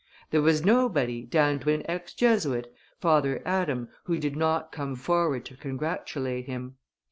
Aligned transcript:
There 0.31 0.41
was 0.41 0.65
nobody, 0.65 1.21
down 1.21 1.59
to 1.59 1.69
an 1.69 1.83
ex 1.87 2.15
Jesuit, 2.15 2.73
Father 2.99 3.39
Adam, 3.45 3.87
who 4.05 4.17
did 4.17 4.35
not 4.35 4.71
come 4.71 4.95
forward 4.95 5.45
to 5.45 5.55
congratulate 5.55 6.45
him." 6.47 6.77